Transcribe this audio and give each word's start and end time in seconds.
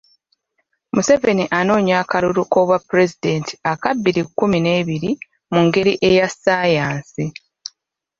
Museveni 0.95 1.43
anoonya 1.59 1.95
akalulu 2.03 2.41
k'obwapulezidenti 2.51 3.53
aka 3.71 3.89
bbiri 3.97 4.21
kkumi 4.25 4.57
n'ebiri 4.61 5.11
mungeri 5.53 5.93
eya 6.09 6.27
ssaayansi. 6.33 7.23